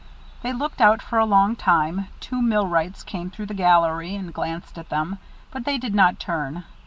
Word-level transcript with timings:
They 0.41 0.51
looked 0.51 0.81
out 0.81 0.99
for 0.99 1.19
a 1.19 1.27
long 1.27 1.55
time. 1.55 2.07
Two 2.19 2.41
millwrights 2.41 3.03
came 3.03 3.29
through 3.29 3.45
the 3.45 3.53
gallery, 3.53 4.15
and 4.15 4.33
glanced 4.33 4.79
at 4.79 4.89
them, 4.89 5.19
but 5.51 5.63
they 5.63 5.77
did 5.77 5.93
not 5.93 6.19
turn. 6.19 6.63